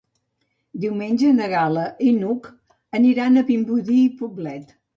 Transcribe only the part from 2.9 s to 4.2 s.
aniran a Vimbodí i